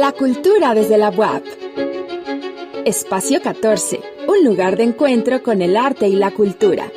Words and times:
La 0.00 0.12
cultura 0.12 0.72
desde 0.72 0.96
la 0.96 1.10
UAP. 1.10 1.44
Espacio 2.86 3.42
14, 3.42 4.00
un 4.28 4.44
lugar 4.46 4.78
de 4.78 4.84
encuentro 4.84 5.42
con 5.42 5.60
el 5.60 5.76
arte 5.76 6.08
y 6.08 6.16
la 6.16 6.30
cultura. 6.30 6.90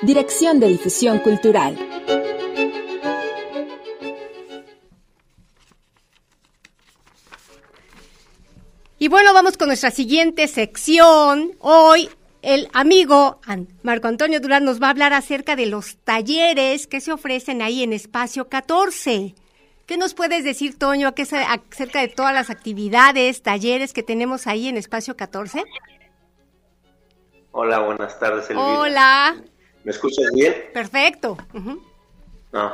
Dirección 0.00 0.58
de 0.58 0.68
Difusión 0.68 1.18
Cultural. 1.18 1.76
Y 8.98 9.08
bueno, 9.08 9.34
vamos 9.34 9.58
con 9.58 9.68
nuestra 9.68 9.90
siguiente 9.90 10.48
sección. 10.48 11.52
Hoy 11.58 12.08
el 12.40 12.70
amigo 12.72 13.38
Marco 13.82 14.08
Antonio 14.08 14.40
Durán 14.40 14.64
nos 14.64 14.80
va 14.80 14.86
a 14.86 14.90
hablar 14.92 15.12
acerca 15.12 15.56
de 15.56 15.66
los 15.66 15.98
talleres 16.04 16.86
que 16.86 17.02
se 17.02 17.12
ofrecen 17.12 17.60
ahí 17.60 17.82
en 17.82 17.92
Espacio 17.92 18.48
14. 18.48 19.34
¿Qué 19.90 19.96
nos 19.96 20.14
puedes 20.14 20.44
decir, 20.44 20.78
Toño, 20.78 21.08
acerca 21.08 22.00
de 22.00 22.06
todas 22.06 22.32
las 22.32 22.48
actividades, 22.48 23.42
talleres 23.42 23.92
que 23.92 24.04
tenemos 24.04 24.46
ahí 24.46 24.68
en 24.68 24.76
Espacio 24.76 25.16
14? 25.16 25.64
Hola, 27.50 27.80
buenas 27.80 28.16
tardes, 28.20 28.48
Elvira. 28.50 28.68
Hola. 28.68 29.42
¿Me 29.82 29.90
escuchas 29.90 30.30
bien? 30.32 30.54
Perfecto. 30.72 31.36
No, 32.52 32.72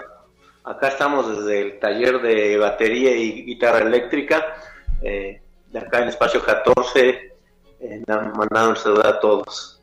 acá 0.62 0.88
estamos 0.88 1.38
desde 1.38 1.62
el 1.62 1.78
taller 1.78 2.20
de 2.20 2.58
batería 2.58 3.16
y 3.16 3.46
guitarra 3.46 3.78
eléctrica, 3.78 4.54
eh, 5.00 5.40
de 5.72 5.78
acá 5.78 6.00
en 6.00 6.08
Espacio 6.08 6.44
14, 6.44 7.32
eh, 7.80 8.02
mandando 8.06 8.68
un 8.68 8.76
saludo 8.76 9.06
a 9.06 9.18
todos. 9.20 9.80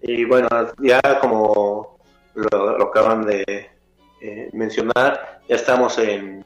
Y 0.00 0.24
bueno, 0.24 0.48
ya 0.78 1.02
como 1.20 1.98
lo, 2.32 2.82
acaban 2.82 3.26
de 3.26 3.70
eh, 4.22 4.48
mencionar, 4.54 5.31
ya 5.48 5.56
estamos 5.56 5.98
en 5.98 6.42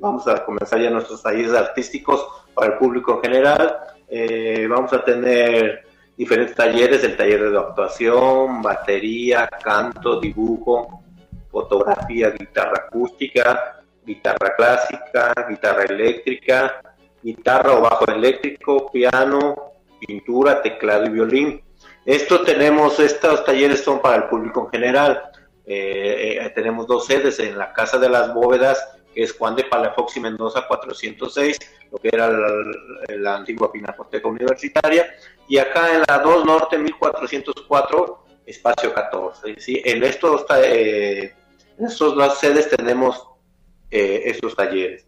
vamos 0.00 0.26
a 0.26 0.44
comenzar 0.44 0.80
ya 0.80 0.90
nuestros 0.90 1.22
talleres 1.22 1.52
artísticos 1.52 2.26
para 2.54 2.72
el 2.72 2.78
público 2.78 3.14
en 3.14 3.20
general. 3.22 3.78
Eh, 4.08 4.66
vamos 4.68 4.92
a 4.92 5.04
tener 5.04 5.84
diferentes 6.16 6.56
talleres, 6.56 7.02
el 7.04 7.16
taller 7.16 7.50
de 7.50 7.58
actuación, 7.58 8.60
batería, 8.60 9.48
canto, 9.62 10.20
dibujo, 10.20 11.02
fotografía, 11.50 12.30
guitarra 12.30 12.84
acústica, 12.86 13.82
guitarra 14.04 14.54
clásica, 14.56 15.32
guitarra 15.48 15.84
eléctrica, 15.84 16.82
guitarra 17.22 17.72
o 17.72 17.80
bajo 17.82 18.06
eléctrico, 18.10 18.90
piano, 18.90 19.54
pintura, 20.06 20.60
teclado 20.62 21.06
y 21.06 21.10
violín. 21.10 21.62
Esto 22.04 22.42
tenemos, 22.42 22.98
estos 22.98 23.44
talleres 23.44 23.82
son 23.82 24.00
para 24.00 24.16
el 24.16 24.24
público 24.24 24.64
en 24.64 24.70
general. 24.70 25.29
Eh, 25.72 26.44
eh, 26.44 26.50
tenemos 26.50 26.88
dos 26.88 27.06
sedes 27.06 27.38
en 27.38 27.56
la 27.56 27.72
Casa 27.72 27.96
de 27.96 28.08
las 28.08 28.34
Bóvedas, 28.34 28.88
que 29.14 29.22
es 29.22 29.32
Juan 29.32 29.54
de 29.54 29.62
Palafox 29.62 30.16
y 30.16 30.20
Mendoza 30.20 30.66
406, 30.66 31.58
lo 31.92 31.98
que 31.98 32.08
era 32.12 32.28
la, 33.16 33.36
antigua 33.36 33.70
Pinacoteca 33.70 34.26
Universitaria, 34.26 35.14
y 35.46 35.58
acá 35.58 35.94
en 35.94 36.02
la 36.08 36.18
2 36.18 36.44
Norte 36.44 36.76
1404, 36.76 38.24
espacio 38.46 38.92
14. 38.92 39.60
¿sí? 39.60 39.80
En, 39.84 40.02
estos, 40.02 40.44
eh, 40.60 41.34
en 41.78 41.86
estas 41.86 41.98
dos 41.98 42.38
sedes 42.40 42.68
tenemos 42.68 43.28
estos 43.92 44.56
talleres. 44.56 45.06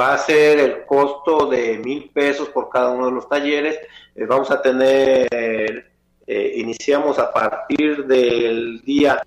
Va 0.00 0.14
a 0.14 0.18
ser 0.18 0.60
el 0.60 0.86
costo 0.86 1.44
de 1.44 1.76
mil 1.76 2.08
pesos 2.08 2.48
por 2.48 2.70
cada 2.70 2.88
uno 2.92 3.06
de 3.06 3.12
los 3.12 3.28
talleres. 3.28 3.78
Vamos 4.14 4.50
a 4.50 4.62
tener, 4.62 5.90
iniciamos 6.26 7.18
a 7.18 7.30
partir 7.30 8.06
del 8.06 8.80
día 8.82 9.22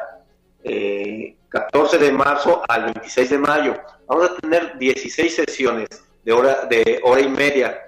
14 1.50 1.98
de 1.98 2.12
marzo 2.12 2.62
al 2.68 2.86
26 2.86 3.30
de 3.30 3.38
mayo. 3.38 3.76
Vamos 4.08 4.32
a 4.32 4.36
tener 4.38 4.78
16 4.78 5.36
sesiones 5.36 5.88
de 6.24 6.32
hora, 6.32 6.66
de 6.66 7.00
hora 7.04 7.22
y 7.22 7.30
media. 7.30 7.88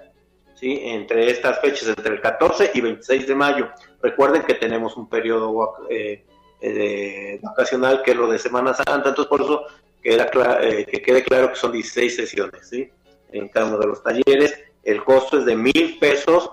¿sí? 0.54 0.80
entre 0.82 1.30
estas 1.30 1.60
fechas, 1.60 1.88
entre 1.88 2.14
el 2.14 2.20
14 2.20 2.70
y 2.74 2.80
26 2.80 3.26
de 3.26 3.34
mayo. 3.34 3.68
Recuerden 4.02 4.42
que 4.42 4.54
tenemos 4.54 4.96
un 4.96 5.08
periodo 5.08 5.76
vacacional 7.42 8.02
que 8.02 8.12
es 8.12 8.16
lo 8.16 8.28
de 8.28 8.38
Semana 8.38 8.72
Santa, 8.72 9.10
entonces 9.10 9.26
por 9.26 9.42
eso 9.42 9.66
eh, 10.02 10.86
que 10.90 11.02
quede 11.02 11.22
claro 11.22 11.50
que 11.50 11.56
son 11.56 11.72
16 11.72 12.16
sesiones 12.16 12.68
¿sí? 12.68 12.90
en 13.32 13.48
cada 13.48 13.66
uno 13.66 13.78
de 13.78 13.86
los 13.86 14.02
talleres. 14.02 14.58
El 14.82 15.02
costo 15.02 15.38
es 15.38 15.46
de 15.46 15.56
mil 15.56 15.98
pesos 15.98 16.50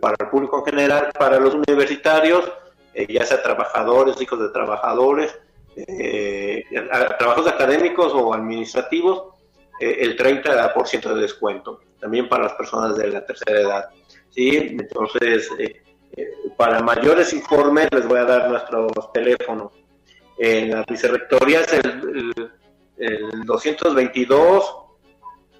para 0.00 0.16
el 0.20 0.28
público 0.28 0.58
en 0.58 0.64
general, 0.64 1.10
para 1.18 1.40
los 1.40 1.54
universitarios, 1.54 2.50
eh, 2.94 3.06
ya 3.08 3.24
sea 3.24 3.42
trabajadores, 3.42 4.20
hijos 4.20 4.40
de 4.40 4.50
trabajadores, 4.50 5.36
eh, 5.76 6.64
trabajos 7.18 7.46
académicos 7.46 8.12
o 8.14 8.34
administrativos, 8.34 9.34
el 9.80 10.16
30% 10.16 11.14
de 11.14 11.22
descuento, 11.22 11.80
también 11.98 12.28
para 12.28 12.44
las 12.44 12.52
personas 12.52 12.96
de 12.98 13.08
la 13.08 13.24
tercera 13.24 13.60
edad. 13.60 13.88
¿sí? 14.28 14.50
Entonces, 14.56 15.48
para 16.58 16.80
mayores 16.82 17.32
informes 17.32 17.88
les 17.90 18.06
voy 18.06 18.18
a 18.18 18.24
dar 18.24 18.50
nuestros 18.50 19.12
teléfonos. 19.12 19.72
En 20.38 20.70
la 20.70 20.84
vicerrectoría 20.86 21.60
es 21.60 21.72
el 21.72 22.50
el 23.00 23.44
222 23.44 24.74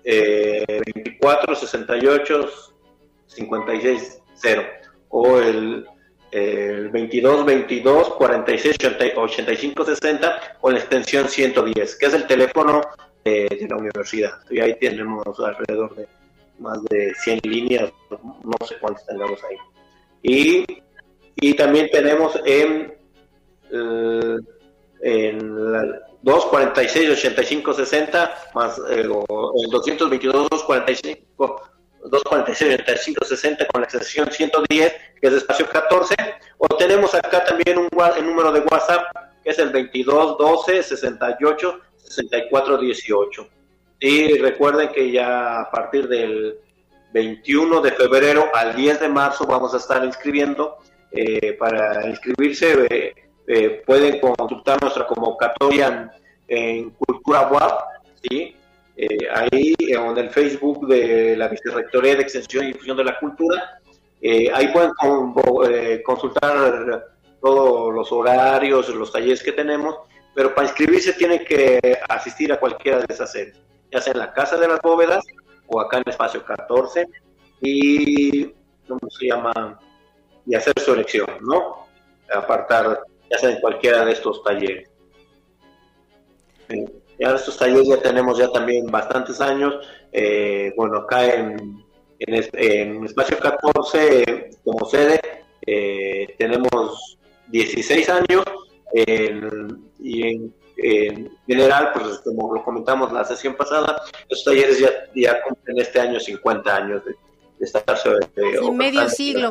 eh, 0.04 0.64
24 0.94 1.54
68 1.54 2.50
56 3.26 4.22
0 4.34 4.62
o 5.08 5.38
el, 5.38 5.86
el 6.30 6.88
22 6.90 7.44
22 7.44 8.10
46 8.10 8.76
85 9.16 9.84
60 9.84 10.40
o 10.60 10.70
la 10.70 10.78
extensión 10.78 11.28
110 11.28 11.96
que 11.96 12.06
es 12.06 12.14
el 12.14 12.26
teléfono 12.26 12.82
de 13.24 13.66
la 13.68 13.76
universidad. 13.76 14.38
Y 14.48 14.60
ahí 14.60 14.76
tenemos 14.78 15.38
alrededor 15.38 15.94
de 15.96 16.06
más 16.58 16.82
de 16.84 17.14
100 17.14 17.40
líneas 17.44 17.92
no 18.10 18.66
sé 18.66 18.76
cuántas 18.80 19.06
tengamos 19.06 19.40
ahí. 19.44 19.56
Y, 20.22 20.64
y 21.36 21.54
también 21.54 21.88
tenemos 21.90 22.38
en, 22.44 22.94
eh, 23.72 24.36
en 25.02 25.72
la, 25.72 26.10
246 26.22 27.10
85 27.18 27.72
60 27.72 28.34
más 28.54 28.78
eh, 28.90 29.00
el 29.00 29.08
222 29.08 30.50
245 30.50 31.62
246 32.02 32.74
85 32.74 33.24
60 33.24 33.66
con 33.66 33.80
la 33.80 33.84
extensión 33.84 34.30
110 34.30 34.94
que 35.20 35.26
es 35.28 35.32
espacio 35.34 35.66
14 35.68 36.14
o 36.58 36.66
tenemos 36.76 37.14
acá 37.14 37.44
también 37.44 37.78
un 37.78 37.88
el 38.16 38.26
número 38.26 38.52
de 38.52 38.60
WhatsApp 38.60 39.04
que 39.44 39.50
es 39.50 39.58
el 39.58 39.70
22 39.70 40.38
12 40.38 40.82
68 40.82 41.80
64 41.96 42.78
18 42.78 43.48
y 44.00 44.38
recuerden 44.38 44.88
que 44.88 45.10
ya 45.12 45.60
a 45.60 45.70
partir 45.70 46.08
del 46.08 46.58
21 47.12 47.80
de 47.80 47.92
febrero 47.92 48.50
al 48.54 48.74
10 48.74 49.00
de 49.00 49.08
marzo 49.08 49.46
vamos 49.46 49.74
a 49.74 49.76
estar 49.76 50.04
inscribiendo 50.04 50.78
eh, 51.12 51.54
para 51.54 52.08
inscribirse 52.08 52.86
eh, 52.88 53.14
eh, 53.46 53.82
pueden 53.84 54.20
consultar 54.20 54.80
nuestra 54.80 55.06
convocatoria 55.06 56.12
en, 56.46 56.90
Cultura 56.90 57.48
WAP, 57.48 57.80
¿sí? 58.22 58.56
Eh, 59.02 59.26
ahí 59.32 59.74
en 59.78 60.18
el 60.18 60.28
Facebook 60.28 60.86
de 60.86 61.34
la 61.34 61.48
Vicerrectoría 61.48 62.16
de 62.16 62.20
Extensión 62.20 62.64
y 62.64 62.72
Difusión 62.74 62.98
de 62.98 63.04
la 63.04 63.18
Cultura. 63.18 63.80
Eh, 64.20 64.50
ahí 64.52 64.68
pueden 64.68 64.92
consultar 66.04 67.06
todos 67.40 67.94
los 67.94 68.12
horarios, 68.12 68.90
los 68.90 69.10
talleres 69.10 69.42
que 69.42 69.52
tenemos, 69.52 69.96
pero 70.34 70.54
para 70.54 70.68
inscribirse 70.68 71.14
tienen 71.14 71.42
que 71.46 71.80
asistir 72.10 72.52
a 72.52 72.60
cualquiera 72.60 72.98
de 72.98 73.06
esas 73.08 73.32
sedes, 73.32 73.58
ya 73.90 74.02
sea 74.02 74.12
en 74.12 74.18
la 74.18 74.34
Casa 74.34 74.58
de 74.58 74.68
las 74.68 74.82
Bóvedas 74.82 75.24
o 75.66 75.80
acá 75.80 75.96
en 75.96 76.02
Espacio 76.06 76.44
14 76.44 77.06
y, 77.62 78.48
¿cómo 78.86 79.00
se 79.18 79.28
llama? 79.28 79.80
Y 80.44 80.54
hacer 80.54 80.78
su 80.78 80.92
elección, 80.92 81.26
¿no? 81.40 81.86
Apartar 82.34 83.00
ya 83.30 83.38
sea 83.38 83.50
en 83.50 83.60
cualquiera 83.62 84.04
de 84.04 84.12
estos 84.12 84.42
talleres. 84.42 84.90
Ya 87.20 87.34
estos 87.34 87.58
talleres 87.58 87.86
ya 87.86 87.98
tenemos 87.98 88.38
ya 88.38 88.50
también 88.50 88.86
bastantes 88.86 89.40
años. 89.40 89.74
Eh, 90.10 90.72
bueno, 90.76 90.98
acá 90.98 91.34
en, 91.34 91.84
en, 92.18 93.04
Espacio 93.04 93.38
14, 93.38 94.50
como 94.64 94.86
sede, 94.86 95.20
eh, 95.66 96.34
tenemos 96.38 97.18
16 97.48 98.08
años 98.08 98.44
y 99.98 100.22
en, 100.22 100.54
general, 101.46 101.90
pues 101.92 102.20
como 102.20 102.54
lo 102.54 102.64
comentamos 102.64 103.12
la 103.12 103.24
sesión 103.24 103.54
pasada, 103.54 104.00
estos 104.22 104.44
talleres 104.44 104.78
ya, 104.78 104.88
ya 105.14 105.42
cumplen 105.42 105.78
este 105.78 106.00
año 106.00 106.18
50 106.18 106.74
años 106.74 107.04
de, 107.04 107.12
de 107.58 107.66
estar 107.66 107.98
sobre... 107.98 108.26
medio 108.72 109.06
siglo. 109.10 109.50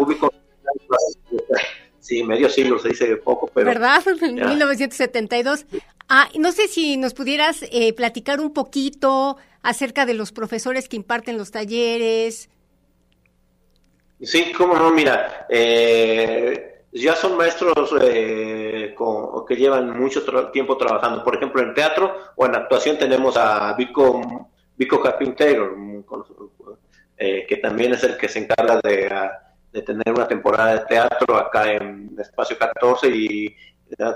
Sí, 2.00 2.24
medio 2.24 2.50
siglo 2.50 2.80
se 2.80 2.90
dice 2.90 3.18
poco, 3.18 3.50
pero... 3.54 3.68
¿Verdad? 3.68 4.04
En 4.22 4.36
1972. 4.36 5.66
Ah, 6.07 6.30
no 6.38 6.51
sé 6.51 6.68
si 6.68 6.98
nos 6.98 7.13
pudieras 7.13 7.63
eh, 7.72 7.94
platicar 7.94 8.40
un 8.40 8.54
poquito 8.54 9.38
acerca 9.62 10.06
de 10.06 10.13
los 10.13 10.31
profesores 10.31 10.90
que 10.90 10.96
imparten 10.96 11.38
los 11.38 11.51
talleres. 11.51 12.50
Sí, 14.22 14.51
cómo 14.57 14.75
no, 14.75 14.92
mira, 14.92 15.48
eh, 15.50 16.84
ya 16.92 17.16
son 17.16 17.38
maestros 17.38 17.94
eh, 18.01 18.96
que 19.48 19.56
llevan 19.56 19.98
mucho 20.00 20.24
tiempo 20.51 20.78
trabajando. 20.78 21.24
Por 21.24 21.36
ejemplo, 21.36 21.62
en 21.62 21.74
teatro 21.74 22.16
o 22.36 22.46
en 22.46 22.56
actuación 22.56 22.98
tenemos 22.98 23.38
a 23.38 23.74
Vico 23.74 24.50
Vico 24.80 25.01
Carpintero, 25.01 25.75
eh, 27.18 27.46
que 27.46 27.57
también 27.57 27.94
es 27.94 28.04
el 28.06 28.16
que 28.16 28.30
se 28.30 28.40
encarga 28.40 28.80
de, 28.81 29.12
de, 29.71 29.81
tener 29.81 30.12
una 30.13 30.27
temporada 30.27 30.74
de 30.74 30.86
teatro 30.86 31.36
acá 31.38 31.71
en 31.71 32.16
Espacio 32.19 32.57
14 32.57 33.07
y 33.10 33.56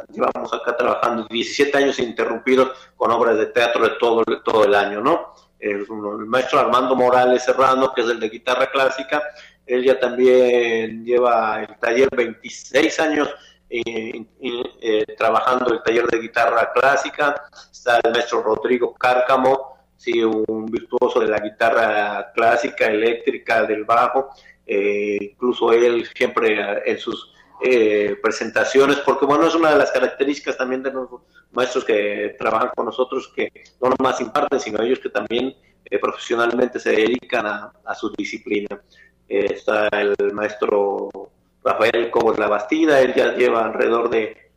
llevamos 0.09 0.53
acá 0.53 0.75
trabajando 0.77 1.27
17 1.29 1.77
años 1.77 1.99
interrumpidos 1.99 2.71
con 2.95 3.11
obras 3.11 3.37
de 3.37 3.47
teatro 3.47 3.83
de 3.83 3.95
todo, 3.99 4.23
todo 4.43 4.65
el 4.65 4.75
año, 4.75 5.01
¿no? 5.01 5.33
El, 5.59 5.87
maestro 6.27 6.59
Armando 6.59 6.95
Morales 6.95 7.43
Serrano, 7.43 7.93
que 7.93 8.01
es 8.01 8.07
el 8.09 8.19
de 8.19 8.29
guitarra 8.29 8.69
clásica, 8.69 9.23
él 9.65 9.83
ya 9.83 9.99
también 9.99 11.05
lleva 11.05 11.63
el 11.63 11.77
taller 11.79 12.09
26 12.15 12.99
años 12.99 13.29
eh, 13.69 14.25
eh, 14.41 15.05
trabajando 15.17 15.73
el 15.73 15.81
taller 15.81 16.05
de 16.07 16.19
guitarra 16.19 16.71
clásica. 16.73 17.43
Está 17.71 17.99
el 18.03 18.11
maestro 18.11 18.43
Rodrigo 18.43 18.93
Cárcamo, 18.93 19.77
sí, 19.95 20.21
un 20.23 20.65
virtuoso 20.65 21.21
de 21.21 21.27
la 21.27 21.39
guitarra 21.39 22.31
clásica, 22.33 22.87
eléctrica, 22.87 23.63
del 23.63 23.85
bajo. 23.85 24.29
Eh, 24.65 25.17
incluso 25.21 25.71
él 25.73 26.07
siempre 26.15 26.57
en 26.85 26.97
sus 26.97 27.33
eh, 27.65 28.17
presentaciones, 28.21 28.97
porque 28.97 29.25
bueno, 29.25 29.47
es 29.47 29.55
una 29.55 29.71
de 29.71 29.77
las 29.77 29.91
características 29.91 30.57
también 30.57 30.83
de 30.83 30.91
los 30.91 31.07
maestros 31.51 31.85
que 31.85 32.35
trabajan 32.37 32.71
con 32.75 32.87
nosotros, 32.87 33.31
que 33.33 33.51
no 33.81 33.89
nomás 33.97 34.19
imparten, 34.19 34.59
sino 34.59 34.81
ellos 34.83 34.99
que 34.99 35.09
también 35.09 35.55
eh, 35.85 35.99
profesionalmente 35.99 36.77
se 36.77 36.89
dedican 36.89 37.45
a, 37.45 37.95
su 37.95 38.11
disciplina. 38.17 38.81
Eh, 39.29 39.45
está 39.53 39.87
el 39.87 40.15
maestro 40.33 41.09
Rafael 41.63 42.11
Cobos 42.11 42.37
La 42.37 42.49
Bastida, 42.49 42.99
él 42.99 43.13
ya 43.13 43.33
lleva 43.33 43.63
alrededor 43.63 44.09
de 44.09 44.51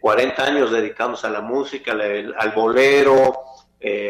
40 0.00 0.44
años 0.44 0.72
dedicándose 0.72 1.28
a 1.28 1.30
la 1.30 1.40
música, 1.40 1.92
al, 1.92 2.52
bolero, 2.56 3.34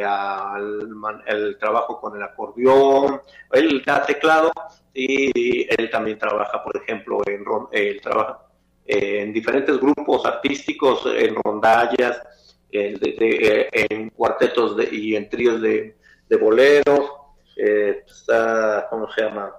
al 0.07 0.89
el 1.27 1.59
trabajo 1.59 2.01
con 2.01 2.17
el 2.17 2.23
acordeón, 2.23 3.21
él 3.53 3.83
da 3.85 4.05
teclado 4.05 4.51
y 4.95 5.67
él 5.69 5.91
también 5.91 6.19
trabaja, 6.19 6.63
por 6.65 6.77
ejemplo, 6.77 7.21
en 7.27 7.45
él 7.73 8.01
trabaja 8.01 8.49
en 8.89 9.35
diferentes 9.35 9.79
grupos 9.79 10.25
artísticos, 10.25 11.03
en 11.15 11.35
rondallas, 11.35 12.23
en 12.71 14.11
cuartetos 14.11 14.77
y 14.91 15.15
en 15.15 15.29
tríos 15.29 15.61
de, 15.61 15.95
boleros, 16.41 17.13
eh, 17.57 18.03
está, 18.07 18.87
¿cómo 18.89 19.11
se 19.13 19.23
llama? 19.23 19.53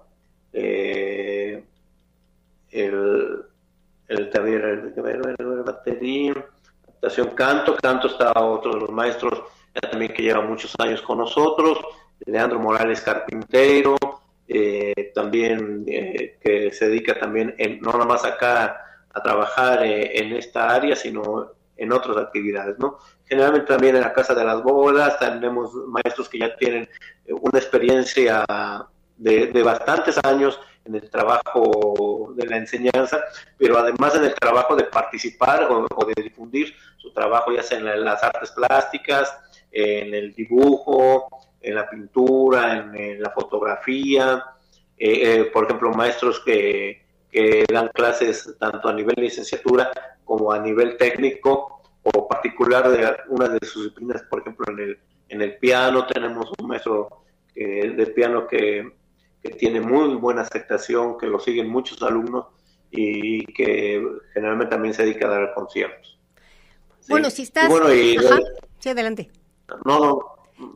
Eh, 0.51 1.63
el, 2.71 3.44
el 4.07 4.29
taller, 4.31 4.94
el, 4.95 5.63
batería, 5.63 6.33
actuación 6.88 7.29
canto, 7.29 7.75
canto 7.75 8.07
está 8.07 8.31
otro 8.33 8.73
de 8.73 8.79
los 8.81 8.89
maestros 8.89 9.44
también 9.74 10.13
que 10.13 10.24
lleva 10.24 10.42
muchos 10.42 10.74
años 10.80 11.01
con 11.01 11.19
nosotros, 11.19 11.80
Leandro 12.25 12.60
Morales 12.60 13.01
Carpintero, 13.01 13.98
eh, 14.48 15.12
también 15.13 15.86
eh, 15.88 16.38
que 16.42 16.71
se 16.71 16.89
dedica 16.89 17.19
también 17.19 17.54
en, 17.57 17.80
no 17.81 17.92
nada 17.92 18.06
más 18.06 18.25
acá 18.25 18.83
a 19.13 19.24
trabajar 19.24 19.83
eh, 19.83 20.19
en 20.19 20.33
esta 20.33 20.69
área, 20.69 20.95
sino 20.95 21.51
en 21.77 21.92
otras 21.92 22.18
actividades, 22.18 22.77
¿no? 22.80 22.98
Generalmente 23.25 23.68
también 23.68 23.95
en 23.95 24.01
la 24.01 24.12
Casa 24.12 24.33
de 24.33 24.44
las 24.44 24.62
Bodas 24.63 25.18
tenemos 25.19 25.74
maestros 25.88 26.27
que 26.27 26.39
ya 26.39 26.56
tienen 26.57 26.89
una 27.27 27.60
experiencia 27.60 28.44
de, 29.18 29.48
de 29.48 29.63
bastantes 29.63 30.18
años 30.24 30.60
en 30.86 30.95
el 30.95 31.10
trabajo 31.10 32.33
de 32.36 32.48
la 32.48 32.57
enseñanza, 32.57 33.24
pero 33.57 33.77
además 33.77 34.16
en 34.16 34.25
el 34.25 34.33
trabajo 34.33 34.75
de 34.75 34.86
participar 34.86 35.68
o, 35.69 36.06
de 36.06 36.24
difundir 36.24 36.74
su 36.98 37.12
trabajo, 37.13 37.51
ya 37.51 37.63
sea 37.63 37.77
en 37.77 38.04
las 38.04 38.24
artes 38.24 38.51
plásticas, 38.51 39.31
en 39.71 40.13
el 40.13 40.33
dibujo, 40.33 41.30
en 41.62 41.75
la 41.75 41.89
pintura, 41.89 42.77
en, 42.77 43.21
la 43.21 43.31
fotografía, 43.31 44.44
eh, 44.98 45.39
eh, 45.39 45.45
por 45.45 45.66
ejemplo, 45.66 45.92
maestros 45.92 46.42
que, 46.42 47.04
que, 47.31 47.66
dan 47.71 47.89
clases 47.89 48.56
tanto 48.60 48.89
a 48.89 48.94
nivel 48.94 49.16
licenciatura 49.18 49.92
como 50.24 50.51
a 50.51 50.60
nivel 50.60 50.98
técnico 50.98 51.81
o 52.04 52.27
particular 52.27 52.89
de 52.89 53.16
una 53.27 53.50
de 53.50 53.60
sus 53.66 53.83
disciplinas, 53.83 54.24
por 54.24 54.42
ejemplo, 54.42 54.66
en 54.69 54.80
el, 54.80 55.00
en 55.30 55.42
el 55.42 55.57
piano 55.57 56.07
tenemos 56.07 56.51
un 56.60 56.68
maestro 56.68 57.24
de 57.54 58.13
piano 58.16 58.48
que, 58.48 58.89
que 59.44 59.50
tiene 59.51 59.81
muy 59.81 60.16
buena 60.16 60.42
aceptación, 60.42 61.18
que 61.18 61.27
lo 61.27 61.39
siguen 61.39 61.68
muchos 61.68 62.01
alumnos 62.01 62.45
y 62.92 63.45
que 63.45 64.04
generalmente 64.33 64.71
también 64.71 64.94
se 64.94 65.04
dedica 65.04 65.27
a 65.27 65.31
dar 65.31 65.54
conciertos. 65.54 66.18
Bueno, 67.07 67.30
si 67.30 67.44
estás... 67.44 67.71
Sí, 68.80 68.89
adelante. 68.89 69.30
No, 69.86 70.00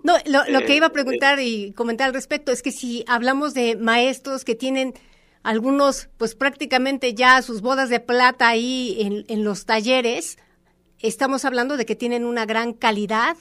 no, 0.04 0.18
no, 0.25 0.44
lo, 0.50 0.66
que 0.66 0.75
iba 0.75 0.88
a 0.88 0.90
eh, 0.90 0.94
preguntar 0.94 1.40
y 1.40 1.74
comentar 1.74 2.07
al 2.07 2.13
respecto 2.13 2.51
es 2.51 2.62
que 2.62 2.72
si 2.72 3.04
hablamos 3.07 3.54
de 3.54 3.75
maestros 3.75 4.45
que 4.45 4.56
tienen 4.56 4.94
algunos, 5.44 6.10
pues 6.18 6.36
prácticamente 6.36 7.13
ya 7.13 7.42
sus 7.42 7.62
bodas 7.62 7.90
de 7.90 8.00
plata 8.00 8.48
ahí 8.48 8.98
en, 9.00 9.25
en 9.28 9.44
los 9.44 9.66
talleres, 9.66 10.38
estamos 11.00 11.44
hablando 11.44 11.75
de 11.75 11.86
que 11.86 11.95
tienen 11.95 12.25
una 12.25 12.45
gran 12.45 12.74
calidad, 12.74 13.36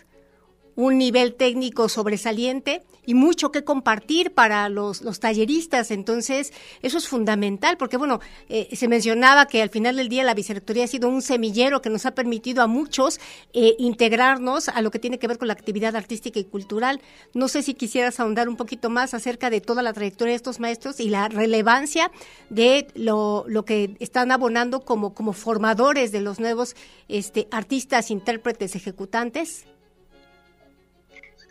un 0.77 0.99
nivel 0.99 1.35
técnico 1.35 1.89
sobresaliente 1.89 2.83
y 3.05 3.15
mucho 3.15 3.51
que 3.51 3.65
compartir 3.65 4.33
para 4.33 4.69
los, 4.69 5.03
los 5.03 5.21
talleristas. 5.21 5.91
Entonces, 5.91 6.53
eso 6.83 6.99
es 6.99 7.09
fundamental, 7.09 7.77
porque 7.77 7.97
bueno, 7.97 8.21
eh, 8.49 8.69
se 8.75 8.89
mencionaba 8.89 9.47
que 9.47 9.63
al 9.63 9.71
final 9.71 9.97
del 9.97 10.09
día 10.09 10.25
la 10.25 10.35
vicerrectoría 10.35 10.85
ha 10.85 10.89
sido 10.89 11.09
un 11.09 11.23
semillero 11.23 11.83
que 11.83 11.91
nos 11.91 12.07
ha 12.07 12.15
permitido 12.15 12.63
a 12.63 12.67
muchos 12.67 13.21
eh, 13.53 13.75
integrarnos 13.79 14.69
a 14.69 14.81
lo 14.83 14.91
que 14.91 14.99
tiene 14.99 15.19
que 15.19 15.27
ver 15.29 15.39
con 15.39 15.49
la 15.49 15.55
actividad 15.55 15.97
artística 15.97 16.39
y 16.39 16.45
cultural. 16.45 17.01
No 17.35 17.49
sé 17.49 17.63
si 17.63 17.75
quisieras 17.75 18.21
ahondar 18.21 18.49
un 18.49 18.57
poquito 18.57 18.89
más 18.91 19.15
acerca 19.15 19.51
de 19.51 19.61
toda 19.61 19.83
la 19.83 19.93
trayectoria 19.93 20.33
de 20.33 20.37
estos 20.37 20.61
maestros 20.61 21.01
y 21.01 21.09
la 21.09 21.29
relevancia 21.29 22.11
de 22.51 22.87
lo, 22.95 23.45
lo 23.49 23.65
que 23.65 23.97
están 23.99 24.31
abonando 24.31 24.81
como, 24.81 25.15
como 25.15 25.33
formadores 25.33 26.13
de 26.13 26.21
los 26.21 26.39
nuevos 26.39 26.77
este, 27.09 27.49
artistas, 27.51 28.11
intérpretes, 28.11 28.77
ejecutantes. 28.77 29.67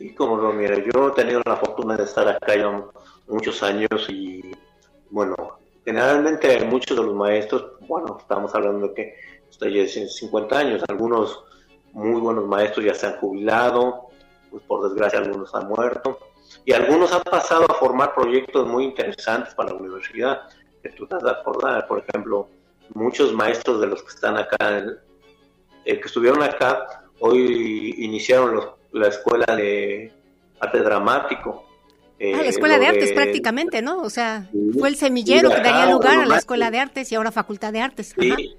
Y 0.02 0.14
como 0.16 0.38
lo 0.38 0.52
mira, 0.52 0.76
yo 0.78 1.10
he 1.10 1.12
tenido 1.12 1.42
la 1.46 1.58
fortuna 1.58 1.96
de 1.96 2.06
estar 2.06 2.28
acá 2.28 2.56
ya 2.56 2.84
muchos 3.28 3.62
años 3.62 4.08
y 4.10 4.42
bueno, 5.12 5.36
generalmente 5.86 6.66
muchos 6.66 6.98
de 6.98 7.04
los 7.04 7.14
maestros, 7.14 7.74
bueno, 7.88 8.18
estamos 8.20 8.54
hablando 8.56 8.88
de 8.88 8.94
que 8.96 9.16
estoy 9.50 9.86
ya 9.86 9.88
50 9.88 10.58
años, 10.58 10.84
algunos 10.90 11.44
muy 11.94 12.20
buenos 12.20 12.48
maestros 12.48 12.86
ya 12.86 12.96
se 12.96 13.08
han 13.08 13.18
jubilado, 13.18 14.08
pues 14.50 14.64
por 14.64 14.90
desgracia 14.90 15.20
algunos 15.20 15.54
han 15.54 15.68
muerto, 15.68 16.18
y 16.66 16.74
algunos 16.74 17.14
han 17.14 17.22
pasado 17.22 17.66
a 17.70 17.76
formar 17.76 18.16
proyectos 18.16 18.68
muy 18.68 18.86
interesantes 18.86 19.54
para 19.54 19.72
la 19.72 19.76
universidad, 19.76 20.42
que 20.82 20.90
tú 20.90 21.06
te 21.06 21.16
has 21.16 21.24
de 21.24 21.32
acordar, 21.32 21.88
por 21.88 22.00
ejemplo, 22.00 22.48
muchos 22.96 23.34
maestros 23.34 23.80
de 23.80 23.88
los 23.88 24.02
que 24.02 24.10
están 24.10 24.38
acá, 24.38 24.78
el, 24.80 25.00
que 25.86 26.08
estuvieron 26.08 26.42
acá, 26.42 27.06
hoy 27.20 27.96
iniciaron 28.00 28.56
los 28.56 28.81
la 28.92 29.08
escuela 29.08 29.56
de 29.56 30.12
arte 30.60 30.80
dramático. 30.80 31.66
ah, 32.20 32.42
la 32.42 32.48
escuela 32.48 32.78
de, 32.78 32.88
artes 32.88 33.14
prácticamente, 33.14 33.82
¿no? 33.82 34.02
O 34.02 34.10
sea, 34.10 34.50
fue 34.78 34.90
el 34.90 34.96
semillero 34.96 35.50
que 35.50 35.62
daría 35.62 35.92
lugar 35.92 36.20
a 36.20 36.26
la 36.26 36.38
escuela 36.38 36.72
de 36.72 36.80
artes 36.80 37.12
y 37.12 37.16
ahora 37.16 37.32
facultad 37.32 37.74
de 37.74 37.82
artes. 37.82 38.14
Sí, 38.18 38.56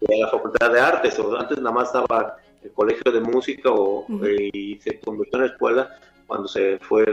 la 0.00 0.28
facultad 0.28 0.70
de 0.72 0.80
artes, 0.80 1.18
antes 1.38 1.58
nada 1.58 1.72
más 1.72 1.88
estaba 1.88 2.36
el 2.62 2.72
colegio 2.72 3.12
de 3.12 3.20
música 3.20 3.70
o, 3.70 4.06
y 4.52 4.78
se 4.80 4.98
convirtió 5.00 5.40
en 5.40 5.46
escuela 5.46 5.98
cuando 6.26 6.48
se 6.48 6.78
fue 6.80 7.04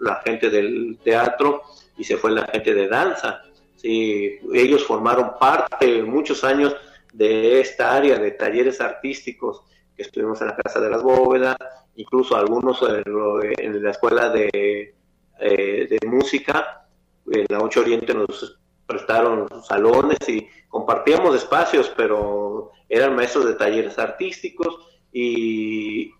la 0.00 0.16
gente 0.24 0.48
del 0.48 0.98
teatro 1.02 1.62
y 1.96 2.04
se 2.04 2.16
fue 2.16 2.30
la 2.30 2.46
gente 2.46 2.74
de 2.74 2.88
danza. 2.88 3.42
Sí, 3.76 4.38
ellos 4.52 4.84
formaron 4.84 5.32
parte 5.38 6.02
muchos 6.02 6.44
años 6.44 6.74
de 7.12 7.60
esta 7.60 7.94
área 7.94 8.18
de 8.18 8.30
talleres 8.32 8.80
artísticos 8.80 9.62
que 9.96 10.02
estuvimos 10.02 10.40
en 10.40 10.48
la 10.48 10.56
Casa 10.56 10.80
de 10.80 10.90
las 10.90 11.02
Bóvedas, 11.02 11.56
incluso 11.96 12.36
algunos 12.36 12.80
en, 12.82 13.82
la 13.82 13.90
escuela 13.90 14.28
de, 14.30 14.94
eh, 15.40 15.86
de 15.88 16.08
música, 16.08 16.86
en 17.30 17.46
la 17.48 17.60
8 17.60 17.80
Oriente 17.80 18.14
nos 18.14 18.58
prestaron 18.86 19.48
salones 19.62 20.18
y 20.28 20.46
compartíamos 20.68 21.34
espacios, 21.36 21.92
pero 21.96 22.70
eran 22.88 23.16
maestros 23.16 23.46
de 23.46 23.54
talleres 23.54 23.98
artísticos 23.98 24.78
y, 25.12 26.12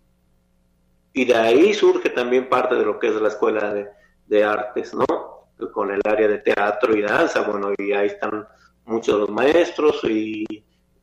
y 1.12 1.24
de 1.24 1.34
ahí 1.34 1.74
surge 1.74 2.10
también 2.10 2.48
parte 2.48 2.74
de 2.74 2.84
lo 2.84 2.98
que 2.98 3.08
es 3.08 3.14
la 3.20 3.28
escuela 3.28 3.72
de, 3.74 3.88
de 4.26 4.44
artes, 4.44 4.94
¿no? 4.94 5.06
Con 5.72 5.90
el 5.90 6.00
área 6.04 6.28
de 6.28 6.38
teatro 6.38 6.96
y 6.96 7.02
danza, 7.02 7.42
bueno, 7.42 7.72
y 7.76 7.92
ahí 7.92 8.06
están 8.06 8.46
muchos 8.86 9.14
de 9.14 9.20
los 9.20 9.30
maestros 9.30 10.02
y 10.04 10.44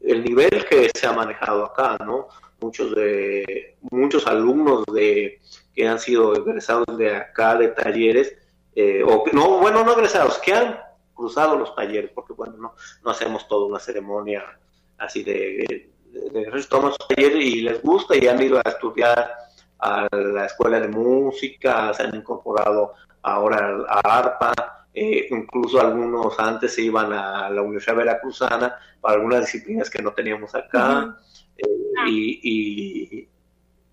el 0.02 0.24
nivel 0.24 0.66
que 0.66 0.90
se 0.94 1.08
ha 1.08 1.14
manejado 1.14 1.66
acá, 1.66 1.98
¿no? 2.06 2.28
Muchos 2.62 2.96
de 2.96 3.78
muchos 3.90 4.28
alumnos 4.28 4.86
de 4.94 5.42
que 5.74 5.88
han 5.88 6.00
sido 6.00 6.36
egresados 6.36 6.98
de 6.98 7.16
acá 7.16 7.56
de 7.56 7.70
talleres 7.70 8.36
eh, 8.76 9.04
o 9.04 9.24
no 9.34 9.60
bueno 9.60 9.84
no 9.84 9.94
egresados 9.94 10.38
que 10.38 10.54
han 10.54 10.80
cruzado 11.14 11.58
los 11.58 11.76
talleres 11.76 12.12
porque 12.14 12.34
bueno 12.34 12.54
no, 12.58 12.74
no 13.04 13.12
hacemos 13.12 13.48
toda 13.48 13.66
una 13.68 13.80
ceremonia 13.80 14.44
así 14.98 15.24
de, 15.24 15.90
de, 16.12 16.40
de 16.40 16.66
talleres 17.08 17.46
y 17.46 17.62
les 17.62 17.82
gusta 17.82 18.16
y 18.16 18.28
han 18.28 18.42
ido 18.42 18.58
a 18.58 18.70
estudiar 18.70 19.32
a 19.82 20.08
la 20.12 20.46
escuela 20.46 20.80
de 20.80 20.88
música, 20.88 21.94
se 21.94 22.04
han 22.04 22.16
incorporado 22.16 22.94
ahora 23.24 23.84
a 23.90 24.00
ARPA, 24.20 24.54
eh, 24.94 25.28
incluso 25.32 25.82
algunos 25.82 26.40
antes 26.40 26.76
se 26.76 26.84
iban 26.84 27.12
a 27.12 27.50
la 27.50 27.62
Universidad 27.62 27.96
Veracruzana 27.96 28.78
para 29.00 29.16
algunas 29.16 29.42
disciplinas 29.42 29.90
que 29.90 30.02
no 30.02 30.12
teníamos 30.12 30.54
acá, 30.54 31.18
eh, 31.62 32.10
y, 32.10 33.28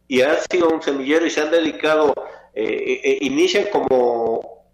y, 0.09 0.23
ha 0.23 0.37
sido 0.51 0.71
un 0.71 0.83
semillero 0.83 1.27
y 1.27 1.31
se 1.31 1.43
han 1.43 1.51
dedicado, 1.51 2.15
eh, 2.55 3.19
inician 3.21 3.67
como 3.71 4.67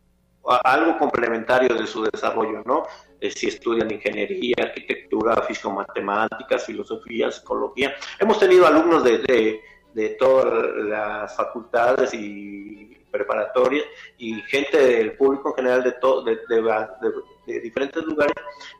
algo 0.64 0.98
complementario 0.98 1.74
de 1.74 1.86
su 1.86 2.04
desarrollo, 2.04 2.62
¿no? 2.64 2.84
si 3.30 3.46
estudian 3.46 3.90
ingeniería, 3.90 4.54
arquitectura, 4.58 5.42
físico-matemáticas, 5.42 6.66
filosofía, 6.66 7.30
psicología. 7.30 7.94
Hemos 8.18 8.38
tenido 8.38 8.66
alumnos 8.66 9.02
de, 9.02 9.62
de 9.94 10.08
todas 10.10 10.76
las 10.76 11.34
facultades 11.34 12.12
y 12.12 12.94
preparatorias 13.14 13.84
y 14.18 14.40
gente 14.42 14.76
del 14.76 15.12
público 15.12 15.50
en 15.50 15.54
general 15.54 15.84
de, 15.84 15.94
de, 16.48 17.12
de, 17.46 17.60
diferentes 17.60 18.02
lugares 18.04 18.34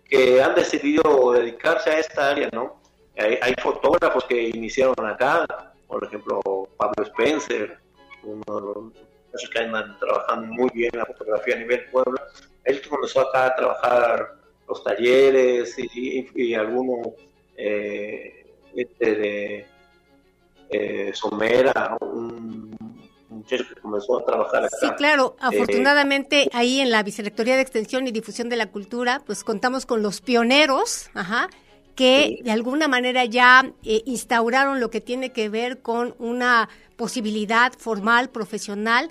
que 0.04 0.42
han 0.42 0.56
decidido 0.56 1.33
dedicarse 1.33 1.90
a 1.90 1.99
esta 2.00 2.30
área, 2.30 2.50
¿no? 2.52 2.80
Hay, 3.16 3.54
fotógrafos 3.62 4.25
que 4.25 4.49
iniciaron 4.49 5.06
acá, 5.06 5.47
por 5.87 6.04
ejemplo, 6.04 6.40
Pablo 6.76 7.04
Spencer, 7.04 7.78
uno 8.25 8.92
de 8.92 9.02
los 9.33 9.50
que 9.50 9.59
andan 9.59 9.97
trabajando 9.99 10.52
muy 10.52 10.71
bien 10.75 10.90
en 10.92 10.99
la 11.00 11.06
fotografía 11.06 11.54
a 11.54 11.59
nivel 11.59 11.85
pueblo. 11.90 12.21
Él 12.64 12.83
comenzó 12.88 13.21
acá 13.21 13.47
a 13.47 13.56
trabajar 13.56 14.35
los 14.68 14.83
talleres 14.83 15.76
y, 15.78 16.54
algunos 16.54 17.09
eh, 17.56 18.47
este 18.75 19.14
de 19.14 19.66
eh, 20.71 21.12
Somera, 21.14 21.97
un 22.00 22.76
muchacho 23.28 23.64
que 23.68 23.80
comenzó 23.80 24.18
a 24.18 24.25
trabajar 24.25 24.64
acá. 24.64 24.76
Sí, 24.80 24.88
claro. 24.97 25.37
Eh, 25.37 25.40
Afortunadamente, 25.42 26.49
ahí 26.52 26.80
en 26.80 26.90
la 26.90 27.02
Vicerrectoría 27.02 27.56
de 27.56 27.62
Extensión 27.62 28.06
y 28.06 28.12
Difusión 28.12 28.49
de 28.49 28.56
la 28.56 28.71
Cultura, 28.71 29.23
pues 29.25 29.44
contamos 29.44 29.87
con 29.87 30.02
los 30.02 30.21
pioneros, 30.21 31.11
ajá, 31.14 31.49
que 31.95 32.39
de 32.43 32.51
alguna 32.51 32.89
manera 32.89 33.25
ya 33.25 33.73
eh, 33.85 34.03
instauraron 34.07 34.81
lo 34.81 34.91
que 34.91 35.01
tiene 35.01 35.31
que 35.31 35.49
ver 35.49 35.81
con 35.81 36.15
una 36.19 36.69
posibilidad 36.97 37.73
formal, 37.73 38.31
profesional, 38.31 39.11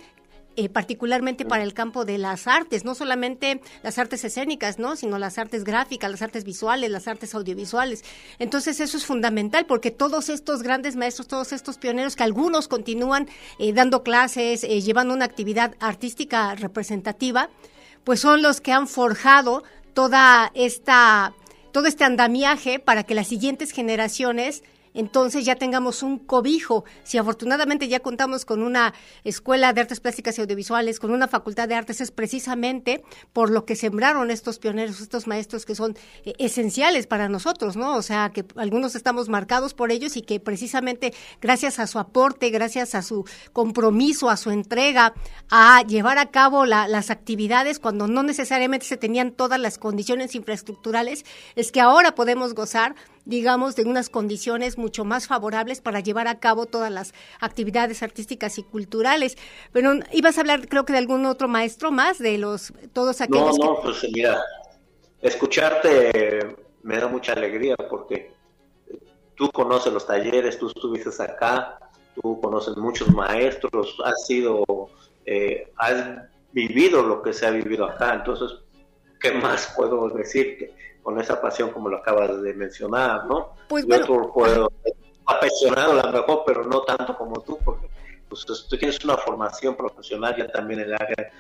eh, 0.55 0.69
particularmente 0.69 1.45
para 1.45 1.63
el 1.63 1.73
campo 1.73 2.05
de 2.05 2.19
las 2.19 2.45
artes, 2.45 2.85
no 2.85 2.93
solamente 2.93 3.59
las 3.81 3.97
artes 3.97 4.23
escénicas, 4.23 4.77
¿no? 4.77 4.95
sino 4.95 5.17
las 5.17 5.39
artes 5.39 5.63
gráficas, 5.63 6.11
las 6.11 6.21
artes 6.21 6.43
visuales, 6.43 6.91
las 6.91 7.07
artes 7.07 7.33
audiovisuales. 7.33 8.03
Entonces 8.37 8.79
eso 8.79 8.95
es 8.95 9.03
fundamental 9.03 9.65
porque 9.65 9.89
todos 9.89 10.29
estos 10.29 10.61
grandes 10.61 10.95
maestros, 10.95 11.27
todos 11.27 11.53
estos 11.53 11.79
pioneros 11.79 12.15
que 12.15 12.21
algunos 12.21 12.67
continúan 12.67 13.27
eh, 13.57 13.73
dando 13.73 14.03
clases, 14.03 14.63
eh, 14.63 14.79
llevando 14.81 15.15
una 15.15 15.25
actividad 15.25 15.73
artística 15.79 16.53
representativa, 16.53 17.49
pues 18.03 18.19
son 18.19 18.43
los 18.43 18.61
que 18.61 18.73
han 18.73 18.87
forjado 18.87 19.63
toda 19.95 20.51
esta 20.53 21.33
todo 21.73 21.87
este 21.87 22.05
andamiaje 22.05 22.79
para 22.79 23.03
que 23.03 23.15
las 23.15 23.27
siguientes 23.27 23.71
generaciones 23.71 24.63
entonces 24.93 25.45
ya 25.45 25.55
tengamos 25.55 26.03
un 26.03 26.19
cobijo. 26.19 26.85
Si 27.03 27.17
afortunadamente 27.17 27.87
ya 27.87 27.99
contamos 27.99 28.45
con 28.45 28.63
una 28.63 28.93
escuela 29.23 29.73
de 29.73 29.81
artes 29.81 29.99
plásticas 29.99 30.37
y 30.37 30.41
audiovisuales, 30.41 30.99
con 30.99 31.11
una 31.11 31.27
facultad 31.27 31.67
de 31.67 31.75
artes, 31.75 32.01
es 32.01 32.11
precisamente 32.11 33.03
por 33.33 33.49
lo 33.49 33.65
que 33.65 33.75
sembraron 33.75 34.31
estos 34.31 34.59
pioneros, 34.59 35.01
estos 35.01 35.27
maestros 35.27 35.65
que 35.65 35.75
son 35.75 35.95
eh, 36.25 36.33
esenciales 36.37 37.07
para 37.07 37.29
nosotros, 37.29 37.75
¿no? 37.75 37.95
O 37.95 38.01
sea, 38.01 38.31
que 38.33 38.45
algunos 38.55 38.95
estamos 38.95 39.29
marcados 39.29 39.73
por 39.73 39.91
ellos 39.91 40.17
y 40.17 40.21
que 40.21 40.39
precisamente 40.39 41.13
gracias 41.41 41.79
a 41.79 41.87
su 41.87 41.99
aporte, 41.99 42.49
gracias 42.49 42.95
a 42.95 43.01
su 43.01 43.25
compromiso, 43.51 44.29
a 44.29 44.37
su 44.37 44.51
entrega, 44.51 45.13
a 45.49 45.83
llevar 45.83 46.17
a 46.17 46.31
cabo 46.31 46.65
las 46.65 47.09
actividades 47.09 47.79
cuando 47.79 48.07
no 48.07 48.23
necesariamente 48.23 48.85
se 48.85 48.97
tenían 48.97 49.31
todas 49.31 49.59
las 49.59 49.77
condiciones 49.77 50.35
infraestructurales, 50.35 51.25
es 51.55 51.71
que 51.71 51.81
ahora 51.81 52.15
podemos 52.15 52.53
gozar 52.53 52.95
digamos, 53.25 53.75
de 53.75 53.83
unas 53.83 54.09
condiciones 54.09 54.77
mucho 54.77 55.05
más 55.05 55.27
favorables 55.27 55.81
para 55.81 55.99
llevar 55.99 56.27
a 56.27 56.39
cabo 56.39 56.65
todas 56.65 56.91
las 56.91 57.13
actividades 57.39 58.03
artísticas 58.03 58.57
y 58.57 58.63
culturales. 58.63 59.37
Pero 59.71 59.93
ibas 60.11 60.37
a 60.37 60.41
hablar, 60.41 60.67
creo 60.67 60.85
que 60.85 60.93
de 60.93 60.99
algún 60.99 61.25
otro 61.25 61.47
maestro 61.47 61.91
más, 61.91 62.17
de 62.19 62.37
los 62.37 62.73
todos 62.93 63.21
aquellos. 63.21 63.57
No, 63.59 63.65
no, 63.65 63.81
pues 63.81 64.05
mira, 64.13 64.41
escucharte 65.21 66.55
me 66.83 66.97
da 66.97 67.07
mucha 67.07 67.33
alegría 67.33 67.75
porque 67.89 68.33
tú 69.35 69.49
conoces 69.51 69.91
los 69.91 70.05
talleres, 70.05 70.59
tú 70.59 70.67
estuviste 70.67 71.09
acá, 71.23 71.79
tú 72.15 72.39
conoces 72.41 72.77
muchos 72.77 73.07
maestros, 73.09 73.97
has 74.05 74.25
sido, 74.25 74.63
eh, 75.25 75.71
has 75.77 76.21
vivido 76.51 77.01
lo 77.01 77.21
que 77.21 77.33
se 77.33 77.47
ha 77.47 77.51
vivido 77.51 77.85
acá, 77.85 78.13
entonces, 78.15 78.59
¿qué 79.19 79.31
más 79.31 79.73
puedo 79.75 80.09
decirte? 80.09 80.73
Con 81.03 81.19
esa 81.19 81.39
pasión 81.41 81.71
como 81.71 81.89
lo 81.89 81.97
acabas 81.97 82.41
de 82.41 82.53
mencionar, 82.53 83.25
¿no? 83.25 83.55
Pues 83.67 83.85
Yo 83.85 84.31
puedo, 84.33 84.71
apasionado 85.25 85.99
a 85.99 86.11
lo 86.11 86.11
mejor, 86.11 86.43
pero 86.45 86.63
no 86.63 86.81
tanto 86.81 87.15
como 87.15 87.41
tú, 87.41 87.59
porque 87.63 87.87
pues, 88.29 88.45
tú 88.45 88.77
tienes 88.77 89.03
una 89.03 89.17
formación 89.17 89.75
profesional 89.75 90.35
ya 90.35 90.47
también 90.47 90.79
en 90.79 90.85
el 90.87 90.93
área 90.93 91.31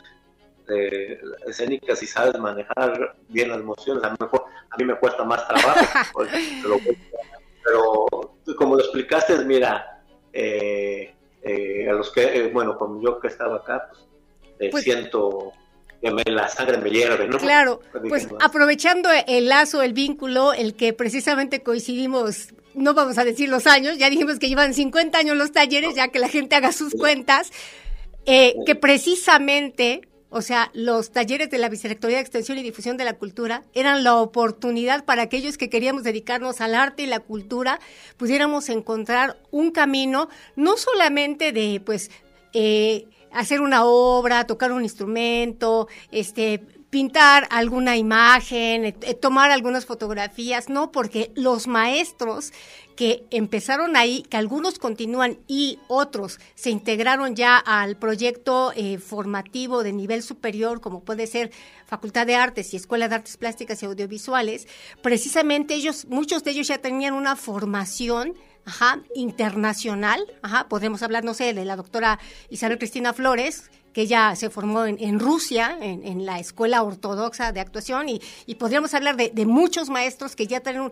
de 0.67 1.19
escénicas 1.47 2.01
y 2.03 2.07
sabes 2.07 2.37
manejar 2.39 3.15
bien 3.29 3.49
las 3.49 3.59
emociones. 3.59 4.03
A 4.03 4.09
lo 4.09 4.17
mejor 4.19 4.45
a 4.69 4.77
mí 4.77 4.85
me 4.85 4.95
cuesta 4.95 5.23
más 5.23 5.47
trabajo, 5.47 6.23
pero, 7.63 8.05
como 8.57 8.75
lo 8.75 8.81
explicaste, 8.81 9.43
mira, 9.45 10.03
eh, 10.31 11.13
eh, 11.41 11.89
a 11.89 11.93
los 11.93 12.11
que, 12.11 12.23
eh, 12.23 12.51
bueno, 12.51 12.77
como 12.77 13.01
yo 13.01 13.19
que 13.19 13.27
estaba 13.27 13.57
acá, 13.57 13.89
pues, 14.57 14.71
pues 14.71 14.83
siento 14.83 15.51
que 16.03 16.31
la 16.31 16.49
sangre 16.49 16.77
me 16.77 16.89
hierve, 16.89 17.27
¿no? 17.27 17.37
Claro, 17.37 17.81
pues 18.09 18.27
aprovechando 18.41 19.09
el 19.27 19.47
lazo, 19.47 19.81
el 19.81 19.93
vínculo, 19.93 20.53
el 20.53 20.75
que 20.75 20.91
precisamente 20.93 21.63
coincidimos, 21.63 22.49
no 22.73 22.93
vamos 22.93 23.17
a 23.17 23.23
decir 23.23 23.49
los 23.49 23.67
años, 23.67 23.97
ya 23.97 24.09
dijimos 24.09 24.39
que 24.39 24.49
llevan 24.49 24.73
50 24.73 25.17
años 25.17 25.37
los 25.37 25.51
talleres, 25.51 25.95
ya 25.95 26.09
que 26.09 26.19
la 26.19 26.27
gente 26.27 26.55
haga 26.55 26.71
sus 26.73 26.93
cuentas, 26.93 27.51
eh, 28.25 28.55
que 28.65 28.75
precisamente, 28.75 30.01
o 30.29 30.41
sea, 30.41 30.71
los 30.73 31.11
talleres 31.11 31.49
de 31.49 31.57
la 31.57 31.69
Vicerrectoría 31.69 32.17
de 32.17 32.23
Extensión 32.23 32.57
y 32.57 32.63
Difusión 32.63 32.97
de 32.97 33.05
la 33.05 33.13
Cultura 33.13 33.63
eran 33.73 34.03
la 34.03 34.15
oportunidad 34.15 35.05
para 35.05 35.21
aquellos 35.21 35.57
que 35.57 35.69
queríamos 35.69 36.03
dedicarnos 36.03 36.59
al 36.59 36.75
arte 36.75 37.03
y 37.03 37.07
la 37.07 37.21
cultura, 37.21 37.79
pudiéramos 38.17 38.67
encontrar 38.67 39.37
un 39.51 39.71
camino, 39.71 40.27
no 40.57 40.75
solamente 40.75 41.53
de, 41.53 41.81
pues, 41.85 42.11
eh, 42.53 43.07
hacer 43.33 43.61
una 43.61 43.85
obra, 43.85 44.45
tocar 44.45 44.71
un 44.71 44.83
instrumento, 44.83 45.87
este, 46.11 46.63
pintar 46.93 47.47
alguna 47.49 47.97
imagen, 47.97 48.85
eh, 48.85 48.95
eh, 49.01 49.15
tomar 49.15 49.49
algunas 49.49 49.83
fotografías, 49.87 50.69
no, 50.69 50.91
porque 50.91 51.31
los 51.33 51.65
maestros 51.65 52.53
que 52.95 53.25
empezaron 53.31 53.95
ahí, 53.95 54.21
que 54.29 54.37
algunos 54.37 54.77
continúan 54.77 55.39
y 55.47 55.79
otros 55.87 56.39
se 56.53 56.69
integraron 56.69 57.35
ya 57.35 57.57
al 57.57 57.97
proyecto 57.97 58.73
eh, 58.75 58.99
formativo 58.99 59.81
de 59.81 59.91
nivel 59.91 60.21
superior, 60.21 60.81
como 60.81 61.03
puede 61.03 61.25
ser 61.25 61.49
Facultad 61.87 62.27
de 62.27 62.35
Artes 62.35 62.71
y 62.75 62.77
Escuela 62.77 63.07
de 63.09 63.15
Artes 63.15 63.37
Plásticas 63.37 63.81
y 63.81 63.87
Audiovisuales, 63.87 64.67
precisamente 65.01 65.73
ellos, 65.73 66.05
muchos 66.09 66.43
de 66.43 66.51
ellos 66.51 66.67
ya 66.67 66.77
tenían 66.77 67.15
una 67.15 67.35
formación 67.35 68.35
internacional, 69.15 70.23
ajá, 70.43 70.69
podemos 70.69 71.01
hablar, 71.01 71.23
no 71.23 71.33
sé, 71.33 71.55
de 71.55 71.65
la 71.65 71.75
doctora 71.75 72.19
Isabel 72.49 72.77
Cristina 72.77 73.13
Flores, 73.13 73.71
que 73.93 74.01
ella 74.01 74.35
se 74.35 74.49
formó 74.49 74.85
en, 74.85 75.19
Rusia, 75.19 75.77
en, 75.79 76.25
la 76.25 76.39
Escuela 76.39 76.83
Ortodoxa 76.83 77.51
de 77.51 77.59
Actuación, 77.59 78.07
y, 78.09 78.55
podríamos 78.55 78.93
hablar 78.93 79.15
de, 79.15 79.45
muchos 79.45 79.89
maestros 79.89 80.35
que 80.35 80.47
ya 80.47 80.59
tienen 80.59 80.91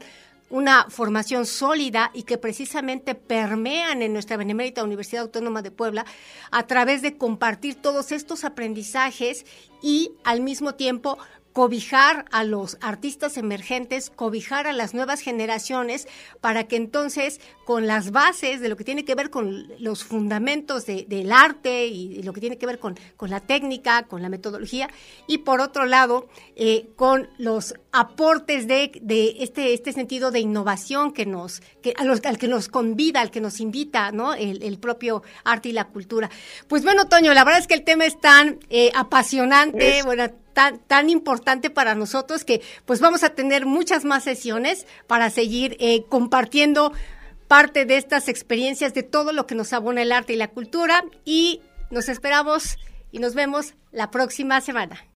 una 0.49 0.85
formación 0.89 1.45
sólida 1.45 2.11
y 2.13 2.23
que 2.23 2.37
precisamente 2.37 3.15
permean 3.15 4.01
en 4.01 4.13
nuestra 4.13 4.37
Benemérita 4.37 4.83
Universidad 4.83 5.23
Autónoma 5.23 5.61
de 5.61 5.71
Puebla 5.71 6.05
a 6.51 6.67
través 6.67 7.01
de 7.01 7.17
compartir 7.17 7.75
todos 7.75 8.11
estos 8.11 8.43
aprendizajes 8.43 9.45
y 9.81 10.11
al 10.25 10.41
mismo 10.41 10.75
tiempo 10.75 11.17
cobijar 11.53 12.25
a 12.31 12.43
los 12.43 12.77
artistas 12.81 13.37
emergentes, 13.37 14.09
cobijar 14.09 14.67
a 14.67 14.73
las 14.73 14.93
nuevas 14.93 15.21
generaciones, 15.21 16.07
para 16.39 16.65
que 16.65 16.75
entonces 16.75 17.41
con 17.65 17.87
las 17.87 18.11
bases 18.11 18.61
de 18.61 18.69
lo 18.69 18.75
que 18.75 18.83
tiene 18.83 19.05
que 19.05 19.15
ver 19.15 19.29
con 19.29 19.67
los 19.79 20.03
fundamentos 20.03 20.85
del 20.85 21.31
arte 21.31 21.87
y, 21.87 22.21
lo 22.23 22.33
que 22.33 22.41
tiene 22.41 22.57
que 22.57 22.65
ver 22.65 22.79
con, 22.79 22.97
con, 23.17 23.29
la 23.29 23.39
técnica, 23.39 24.03
con 24.03 24.21
la 24.21 24.29
metodología, 24.29 24.89
y 25.27 25.39
por 25.39 25.61
otro 25.61 25.85
lado, 25.85 26.27
eh, 26.55 26.89
con 26.95 27.29
los 27.37 27.73
aportes 27.91 28.67
de, 28.67 28.91
de, 29.01 29.37
este, 29.39 29.73
este 29.73 29.93
sentido 29.93 30.31
de 30.31 30.39
innovación 30.39 31.13
que 31.13 31.25
nos, 31.25 31.61
que, 31.81 31.93
a 31.97 32.03
los, 32.03 32.23
al 32.25 32.37
que 32.37 32.47
nos 32.47 32.67
convida, 32.67 33.21
al 33.21 33.31
que 33.31 33.41
nos 33.41 33.59
invita, 33.59 34.11
¿no? 34.11 34.33
El, 34.33 34.63
el, 34.63 34.79
propio 34.79 35.23
arte 35.43 35.69
y 35.69 35.73
la 35.73 35.85
cultura. 35.85 36.29
Pues 36.67 36.83
bueno, 36.83 37.05
Toño, 37.07 37.33
la 37.33 37.43
verdad 37.43 37.59
es 37.59 37.67
que 37.67 37.73
el 37.73 37.83
tema 37.83 38.05
es 38.05 38.19
tan 38.19 38.59
eh, 38.69 38.91
apasionante, 38.95 40.01
bueno, 40.03 40.29
tan, 40.53 40.79
tan 40.79 41.09
importante 41.09 41.69
para 41.69 41.95
nosotros 41.95 42.45
que 42.45 42.61
pues 42.85 42.99
vamos 42.99 43.23
a 43.23 43.29
tener 43.29 43.65
muchas 43.65 44.05
más 44.05 44.23
sesiones 44.23 44.85
para 45.07 45.29
seguir 45.29 45.77
eh, 45.79 46.03
compartiendo 46.09 46.93
parte 47.47 47.85
de 47.85 47.97
estas 47.97 48.29
experiencias, 48.29 48.93
de 48.93 49.03
todo 49.03 49.33
lo 49.33 49.45
que 49.45 49.55
nos 49.55 49.73
abona 49.73 50.01
el 50.01 50.11
arte 50.11 50.33
y 50.33 50.37
la 50.37 50.47
cultura. 50.47 51.03
Y 51.25 51.61
nos 51.89 52.07
esperamos 52.07 52.77
y 53.11 53.19
nos 53.19 53.35
vemos 53.35 53.73
la 53.91 54.09
próxima 54.09 54.61
semana. 54.61 55.05